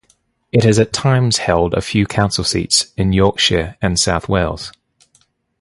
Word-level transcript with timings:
It 0.51 0.63
has 0.63 0.79
at 0.79 0.93
times 0.93 1.37
held 1.37 1.75
a 1.75 1.79
few 1.81 2.07
council 2.07 2.43
seats 2.43 2.91
in 2.97 3.13
Yorkshire 3.13 3.77
and 3.83 3.99
South 3.99 4.27
Wales. 4.27 4.71